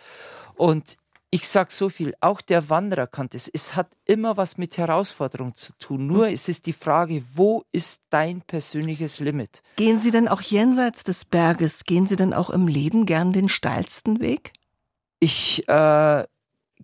[0.55, 0.97] Und
[1.35, 3.49] ich sage so viel, auch der Wanderer kann das.
[3.49, 6.07] Es hat immer was mit Herausforderung zu tun.
[6.07, 9.61] Nur es ist die Frage, wo ist dein persönliches Limit?
[9.75, 13.49] Gehen Sie denn auch jenseits des Berges, gehen Sie denn auch im Leben gern den
[13.49, 14.53] steilsten Weg?
[15.19, 16.23] Ich äh,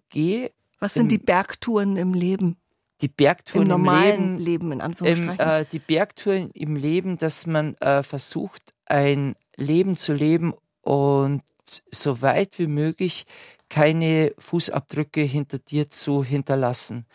[0.10, 0.52] gehe.
[0.80, 2.58] Was sind im, die Bergtouren im Leben?
[3.00, 5.40] Die Bergtouren im, normalen Leben, Leben in Anführungszeichen.
[5.40, 11.42] Im, äh, die Bergtouren im Leben, dass man äh, versucht, ein Leben zu leben und
[11.90, 13.26] so weit wie möglich
[13.72, 17.08] keine Fußabdrücke hinter dir zu hinterlassen.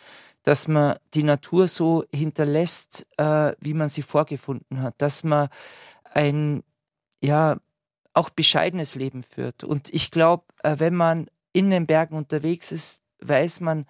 [0.43, 4.95] Dass man die Natur so hinterlässt, äh, wie man sie vorgefunden hat.
[4.99, 5.49] Dass man
[6.05, 6.63] ein,
[7.21, 7.59] ja,
[8.15, 9.65] auch bescheidenes Leben führt.
[9.65, 13.87] Und ich glaube, äh, wenn man in den Bergen unterwegs ist, weiß man,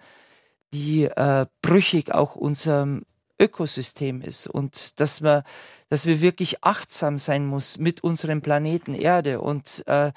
[0.69, 2.99] wie äh, brüchig auch unser
[3.39, 5.43] Ökosystem ist und dass wir,
[5.89, 10.11] dass wir wirklich achtsam sein muss mit unserem Planeten Erde und äh,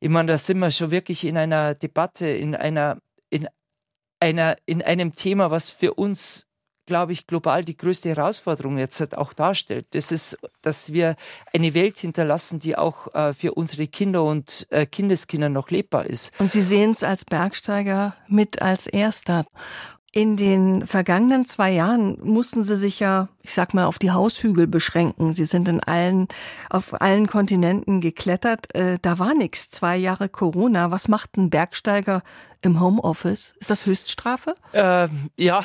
[0.00, 3.48] Ich meine, da sind wir schon wirklich in einer Debatte, in einer, in
[4.18, 6.50] einer, in einem Thema, was für uns
[6.90, 9.86] glaube ich, global die größte Herausforderung jetzt auch darstellt.
[9.90, 11.14] Das ist, dass wir
[11.52, 16.32] eine Welt hinterlassen, die auch äh, für unsere Kinder und äh, Kindeskinder noch lebbar ist.
[16.40, 19.46] Und Sie sehen es als Bergsteiger mit als Erster.
[20.12, 24.66] In den vergangenen zwei Jahren mussten Sie sich ja, ich sag mal, auf die Haushügel
[24.66, 25.32] beschränken.
[25.32, 26.26] Sie sind in allen,
[26.68, 28.74] auf allen Kontinenten geklettert.
[28.74, 29.70] Äh, da war nichts.
[29.70, 30.90] Zwei Jahre Corona.
[30.90, 32.24] Was macht ein Bergsteiger
[32.62, 33.54] im Homeoffice?
[33.58, 34.54] Ist das Höchststrafe?
[34.72, 35.64] Ähm, ja,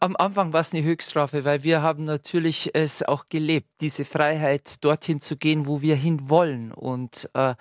[0.00, 4.84] am Anfang war es eine Höchststrafe, weil wir haben natürlich es auch gelebt, diese Freiheit,
[4.84, 6.72] dorthin zu gehen, wo wir hin wollen.
[6.72, 7.54] Und äh,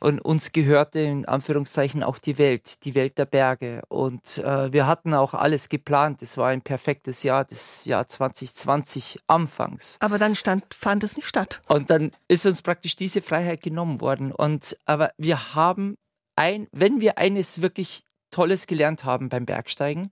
[0.00, 3.82] und uns gehörte in Anführungszeichen auch die Welt, die Welt der Berge.
[3.88, 6.22] Und äh, wir hatten auch alles geplant.
[6.22, 9.96] Es war ein perfektes Jahr, das Jahr 2020 anfangs.
[10.00, 11.60] Aber dann stand, fand es nicht statt.
[11.66, 14.32] Und dann ist uns praktisch diese Freiheit genommen worden.
[14.32, 15.96] Und aber wir haben
[16.36, 20.10] ein, wenn wir eines wirklich Tolles gelernt haben beim Bergsteigen,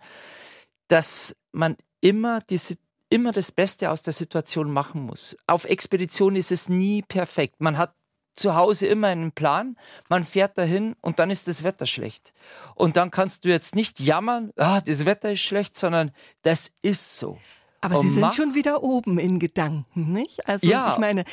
[0.89, 2.77] dass man immer diese
[3.09, 5.37] immer das Beste aus der Situation machen muss.
[5.47, 7.61] Auf Expedition ist es nie perfekt.
[7.61, 7.95] Man hat
[8.35, 9.77] zu Hause immer einen Plan,
[10.09, 12.35] man fährt dahin und dann ist das Wetter schlecht.
[12.75, 17.19] Und dann kannst du jetzt nicht jammern, ah, das Wetter ist schlecht, sondern das ist
[17.19, 17.39] so.
[17.81, 20.49] Aber Sie sind schon wieder oben in Gedanken, nicht?
[20.49, 20.93] Also ja.
[20.93, 21.25] ich meine,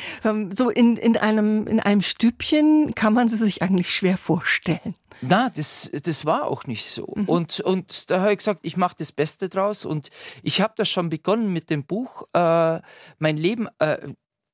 [0.56, 4.96] so in, in, einem, in einem Stübchen kann man sie sich eigentlich schwer vorstellen.
[5.28, 7.14] Na, das, das war auch nicht so.
[7.16, 7.30] Mhm.
[7.30, 9.86] Und, und da habe ich gesagt, ich mache das Beste draus.
[9.86, 10.10] Und
[10.42, 12.80] ich habe das schon begonnen mit dem Buch, äh,
[13.20, 14.14] mein Leben, äh,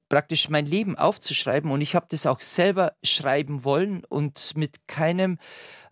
[0.10, 5.38] praktisch mein Leben aufzuschreiben und ich habe das auch selber schreiben wollen und mit keinem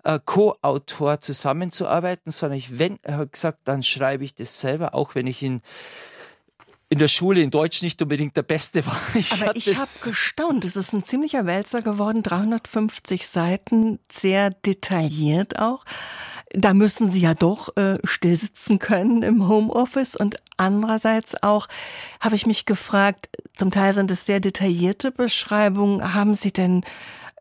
[0.03, 5.27] äh, Co-Autor zusammenzuarbeiten, sondern ich wenn habe gesagt, dann schreibe ich das selber, auch wenn
[5.27, 5.61] ich in
[6.89, 8.99] in der Schule in Deutsch nicht unbedingt der Beste war.
[9.13, 10.63] Ich Aber ich habe gestaunt.
[10.63, 15.83] Es ist ein ziemlicher Wälzer geworden, 350 Seiten, sehr detailliert auch.
[16.51, 20.15] Da müssen Sie ja doch äh, stillsitzen können im Homeoffice.
[20.15, 21.67] Und andererseits auch
[22.21, 26.13] habe ich mich gefragt, zum Teil sind es sehr detaillierte Beschreibungen.
[26.13, 26.85] Haben Sie denn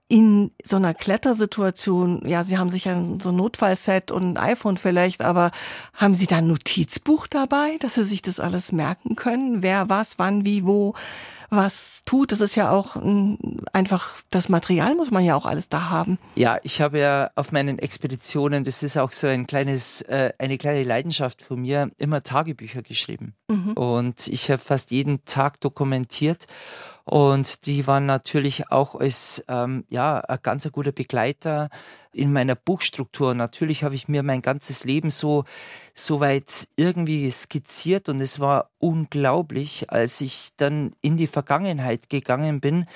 [0.08, 5.22] in so einer Klettersituation, ja, Sie haben sicher so ein Notfallset und ein iPhone vielleicht,
[5.22, 5.50] aber
[5.94, 9.62] haben Sie da ein Notizbuch dabei, dass Sie sich das alles merken können?
[9.62, 10.94] Wer was, wann, wie, wo
[11.50, 12.32] was tut?
[12.32, 12.96] Das ist ja auch
[13.72, 16.18] einfach, das Material muss man ja auch alles da haben.
[16.34, 20.58] Ja, ich habe ja auf meinen Expeditionen, das ist auch so ein kleines, äh, eine
[20.58, 23.34] kleine Leidenschaft von mir, immer Tagebücher geschrieben.
[23.48, 23.72] Mhm.
[23.72, 26.46] Und ich habe fast jeden Tag dokumentiert.
[27.08, 31.70] Und die waren natürlich auch als ähm, ja, ein ganz guter Begleiter
[32.12, 33.32] in meiner Buchstruktur.
[33.32, 35.44] Natürlich habe ich mir mein ganzes Leben so,
[35.94, 42.60] so weit irgendwie skizziert und es war unglaublich, als ich dann in die Vergangenheit gegangen
[42.60, 42.86] bin,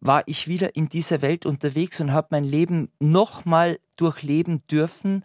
[0.00, 5.24] war ich wieder in dieser Welt unterwegs und habe mein Leben nochmal durchleben dürfen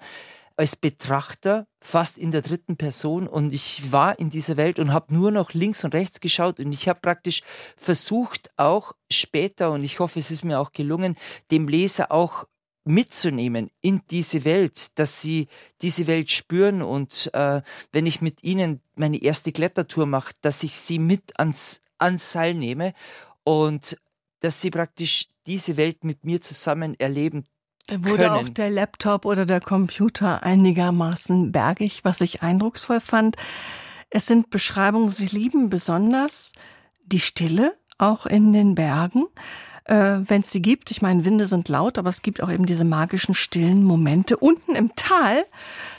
[0.55, 5.13] als Betrachter fast in der dritten Person und ich war in dieser Welt und habe
[5.13, 7.41] nur noch links und rechts geschaut und ich habe praktisch
[7.75, 11.17] versucht auch später und ich hoffe es ist mir auch gelungen
[11.49, 12.45] dem Leser auch
[12.83, 15.47] mitzunehmen in diese Welt, dass sie
[15.81, 17.61] diese Welt spüren und äh,
[17.91, 22.55] wenn ich mit ihnen meine erste Klettertour mache, dass ich sie mit ans, ans Seil
[22.55, 22.93] nehme
[23.43, 23.97] und
[24.39, 27.45] dass sie praktisch diese Welt mit mir zusammen erleben
[27.87, 28.29] da wurde können.
[28.35, 33.35] auch der Laptop oder der Computer einigermaßen bergig, was ich eindrucksvoll fand.
[34.09, 36.53] Es sind Beschreibungen, Sie lieben besonders
[37.05, 39.25] die Stille, auch in den Bergen.
[39.85, 42.65] Äh, Wenn es sie gibt, ich meine, Winde sind laut, aber es gibt auch eben
[42.65, 44.37] diese magischen stillen Momente.
[44.37, 45.45] Unten im Tal,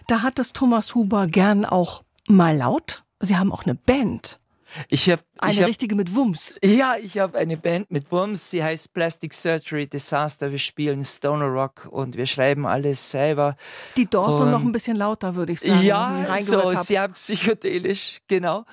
[0.08, 3.04] da hat es Thomas Huber gern auch mal laut.
[3.20, 4.40] Sie haben auch eine Band.
[4.88, 6.58] Ich habe eine ich hab, richtige mit Wumms.
[6.64, 8.50] Ja, ich habe eine Band mit Wumms.
[8.50, 10.50] Sie heißt Plastic Surgery Disaster.
[10.50, 13.56] Wir spielen Stoner Rock und wir schreiben alles selber.
[13.96, 15.82] Die Dorso noch ein bisschen lauter, würde ich sagen.
[15.82, 16.78] Ja, so hab.
[16.78, 18.64] sehr psychedelisch, genau.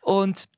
[0.00, 0.48] Und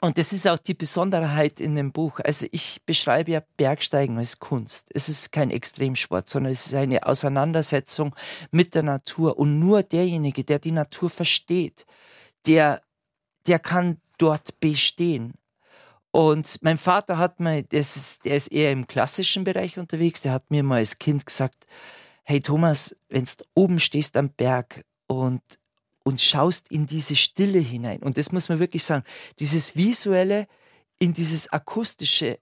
[0.00, 2.20] und das ist auch die Besonderheit in dem Buch.
[2.22, 4.90] Also ich beschreibe ja Bergsteigen als Kunst.
[4.94, 8.14] Es ist kein Extremsport, sondern es ist eine Auseinandersetzung
[8.52, 9.38] mit der Natur.
[9.38, 11.84] Und nur derjenige, der die Natur versteht,
[12.46, 12.80] der,
[13.48, 15.34] der kann dort bestehen.
[16.10, 20.32] Und mein Vater hat mir, das ist, der ist eher im klassischen Bereich unterwegs, der
[20.32, 21.66] hat mir mal als Kind gesagt,
[22.24, 25.42] hey Thomas, wenn du oben stehst am Berg und,
[26.04, 29.04] und schaust in diese Stille hinein, und das muss man wirklich sagen,
[29.38, 30.46] dieses visuelle
[30.98, 32.38] in dieses akustische,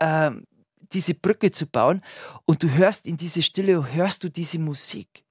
[0.00, 0.44] ähm,
[0.92, 2.02] diese Brücke zu bauen
[2.44, 5.24] und du hörst in diese Stille, hörst du diese Musik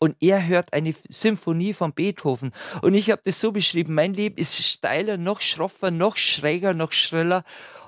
[0.00, 2.50] und er hört eine Symphonie von Beethoven.
[2.82, 6.90] Und ich habe das so beschrieben, mein Leben ist steiler, noch schroffer, noch schräger, noch
[6.90, 7.44] schriller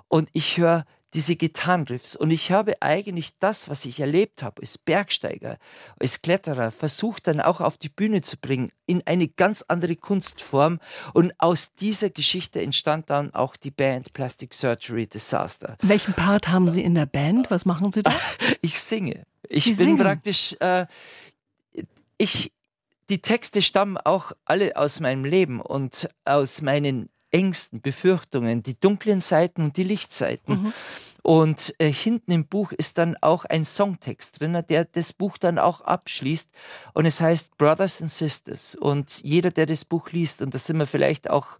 [0.09, 2.17] und ich höre diese Gitarrenriffs.
[2.17, 5.59] Und ich habe eigentlich das, was ich erlebt habe, als Bergsteiger,
[5.99, 10.81] als Kletterer, versucht dann auch auf die Bühne zu bringen, in eine ganz andere Kunstform.
[11.13, 15.77] Und aus dieser Geschichte entstand dann auch die Band Plastic Surgery Disaster.
[15.83, 17.51] Welchen Part haben Sie in der Band?
[17.51, 18.13] Was machen Sie da?
[18.65, 19.25] Ich singe.
[19.49, 19.99] Ich Sie bin singen?
[19.99, 20.87] praktisch, äh,
[22.23, 22.53] ich,
[23.11, 29.21] die Texte stammen auch alle aus meinem Leben und aus meinen Ängsten, Befürchtungen, die dunklen
[29.21, 30.63] Seiten und die Lichtseiten.
[30.63, 30.73] Mhm.
[31.23, 35.59] Und äh, hinten im Buch ist dann auch ein Songtext drin, der das Buch dann
[35.59, 36.51] auch abschließt.
[36.95, 38.75] Und es heißt Brothers and Sisters.
[38.75, 41.59] Und jeder, der das Buch liest, und das sind wir vielleicht auch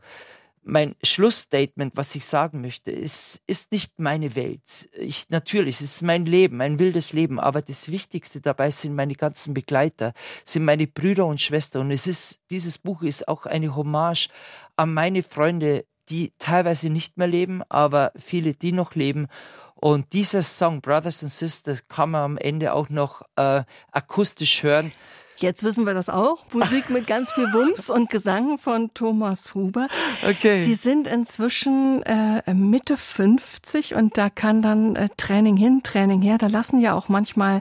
[0.65, 4.89] mein Schlussstatement, was ich sagen möchte, ist, ist nicht meine Welt.
[4.97, 9.15] Ich, natürlich, es ist mein Leben, mein wildes Leben, aber das Wichtigste dabei sind meine
[9.15, 10.13] ganzen Begleiter,
[10.45, 11.83] sind meine Brüder und Schwestern.
[11.83, 14.29] Und es ist, dieses Buch ist auch eine Hommage
[14.77, 19.27] an meine Freunde, die teilweise nicht mehr leben, aber viele, die noch leben.
[19.75, 24.93] Und dieser Song Brothers and Sisters kann man am Ende auch noch äh, akustisch hören.
[25.43, 26.45] Jetzt wissen wir das auch.
[26.53, 29.89] Musik mit ganz viel Wumms und Gesang von Thomas Huber.
[30.27, 30.63] Okay.
[30.63, 36.39] Sie sind inzwischen äh, Mitte 50 und da kann dann äh, Training hin, Training her.
[36.39, 37.61] Da lassen ja auch manchmal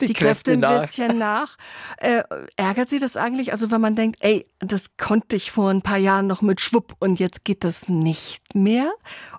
[0.00, 1.56] die, Die Kräfte, Kräfte ein bisschen nach.
[1.98, 2.22] Äh,
[2.56, 3.52] ärgert Sie das eigentlich?
[3.52, 6.94] Also wenn man denkt, ey, das konnte ich vor ein paar Jahren noch mit Schwupp
[6.98, 8.92] und jetzt geht das nicht mehr?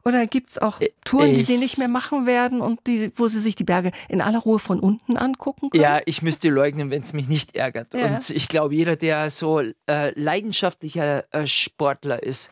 [0.06, 3.40] Oder gibt's auch Touren, die ich- Sie nicht mehr machen werden und die, wo Sie
[3.40, 5.84] sich die Berge in aller Ruhe von unten angucken können?
[5.84, 7.94] Ja, ich müsste leugnen, wenn es mich nicht ärgert.
[7.94, 8.06] Ja.
[8.08, 12.52] Und ich glaube, jeder, der so äh, leidenschaftlicher äh, Sportler ist,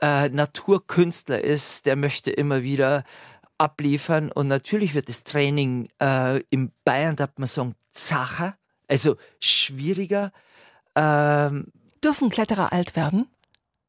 [0.00, 3.04] äh, Naturkünstler ist, der möchte immer wieder
[3.58, 4.32] abliefern.
[4.32, 10.32] Und natürlich wird das Training äh, in Bayern, darf man sagen, zacher, also schwieriger.
[10.94, 11.66] Ähm,
[12.02, 13.26] Dürfen Kletterer alt werden?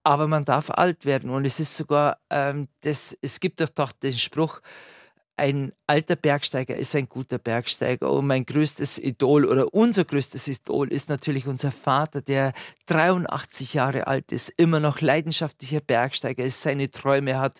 [0.03, 1.29] aber man darf alt werden.
[1.29, 4.61] Und es ist sogar, ähm, das, es gibt doch, doch den Spruch,
[5.39, 8.11] ein alter Bergsteiger ist ein guter Bergsteiger.
[8.11, 12.53] Und mein größtes Idol oder unser größtes Idol ist natürlich unser Vater, der
[12.87, 17.59] 83 Jahre alt ist, immer noch leidenschaftlicher Bergsteiger ist, seine Träume hat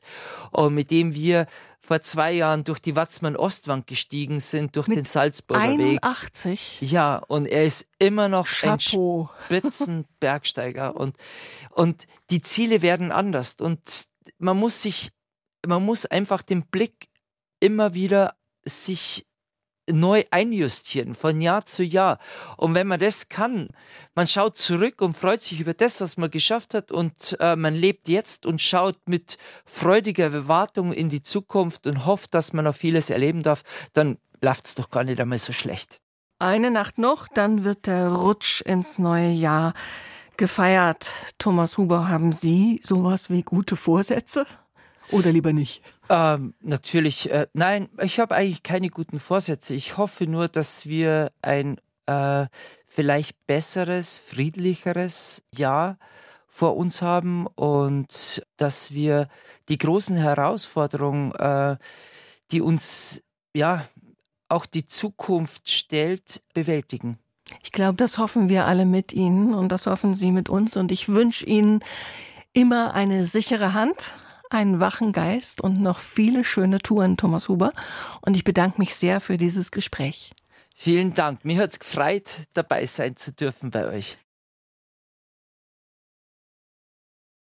[0.52, 1.48] und mit dem wir
[1.80, 6.04] vor zwei Jahren durch die Watzmann-Ostwand gestiegen sind, durch den Salzburger Weg.
[6.04, 6.82] 81.
[6.82, 9.30] Ja, und er ist immer noch ein Chapeau.
[9.46, 11.16] Spitzenbergsteiger und,
[11.72, 13.80] und die Ziele werden anders und
[14.38, 15.10] man muss sich,
[15.66, 17.09] man muss einfach den Blick
[17.60, 19.26] immer wieder sich
[19.92, 22.20] neu einjustieren von Jahr zu Jahr.
[22.58, 23.70] Und wenn man das kann,
[24.16, 27.74] man schaut zurück und freut sich über das, was man geschafft hat und äh, man
[27.74, 32.76] lebt jetzt und schaut mit freudiger Erwartung in die Zukunft und hofft, dass man noch
[32.76, 36.02] vieles erleben darf, dann läuft's doch gar nicht einmal so schlecht.
[36.40, 39.74] Eine Nacht noch, dann wird der Rutsch ins neue Jahr
[40.38, 41.12] gefeiert.
[41.38, 44.46] Thomas Huber, haben Sie sowas wie gute Vorsätze?
[45.12, 45.82] Oder lieber nicht?
[46.10, 49.74] Ähm, natürlich, äh, nein, ich habe eigentlich keine guten Vorsätze.
[49.74, 52.48] Ich hoffe nur, dass wir ein äh,
[52.86, 55.98] vielleicht besseres, friedlicheres Jahr
[56.48, 59.30] vor uns haben und dass wir
[59.70, 61.78] die großen Herausforderungen, äh,
[62.52, 63.24] die uns
[63.56, 63.86] ja
[64.50, 67.20] auch die Zukunft stellt, bewältigen.
[67.64, 70.76] Ich glaube, das hoffen wir alle mit Ihnen und das hoffen Sie mit uns.
[70.76, 71.84] Und ich wünsche Ihnen
[72.54, 73.96] immer eine sichere Hand,
[74.50, 77.72] einen wachen Geist und noch viele schöne Touren, Thomas Huber.
[78.22, 80.32] Und ich bedanke mich sehr für dieses Gespräch.
[80.76, 81.44] Vielen Dank.
[81.44, 84.18] Mir hat's gefreut, dabei sein zu dürfen bei euch.